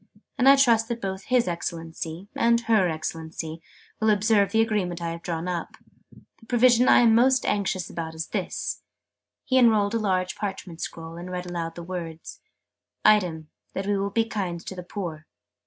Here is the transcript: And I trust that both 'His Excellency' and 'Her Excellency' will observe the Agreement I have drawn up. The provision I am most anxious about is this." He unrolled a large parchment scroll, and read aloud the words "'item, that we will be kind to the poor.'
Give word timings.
And 0.35 0.49
I 0.49 0.55
trust 0.55 0.87
that 0.87 0.99
both 0.99 1.25
'His 1.25 1.47
Excellency' 1.47 2.27
and 2.33 2.59
'Her 2.61 2.89
Excellency' 2.89 3.61
will 3.99 4.09
observe 4.09 4.51
the 4.51 4.59
Agreement 4.61 4.99
I 4.99 5.11
have 5.11 5.21
drawn 5.21 5.47
up. 5.47 5.75
The 6.39 6.47
provision 6.47 6.87
I 6.87 7.01
am 7.01 7.13
most 7.13 7.45
anxious 7.45 7.87
about 7.87 8.15
is 8.15 8.29
this." 8.29 8.81
He 9.45 9.59
unrolled 9.59 9.93
a 9.93 9.99
large 9.99 10.35
parchment 10.35 10.81
scroll, 10.81 11.17
and 11.17 11.29
read 11.29 11.45
aloud 11.45 11.75
the 11.75 11.83
words 11.83 12.39
"'item, 13.05 13.51
that 13.75 13.85
we 13.85 13.95
will 13.95 14.09
be 14.09 14.25
kind 14.25 14.59
to 14.65 14.73
the 14.75 14.81
poor.' 14.81 15.27